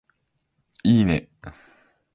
[0.83, 1.29] いいね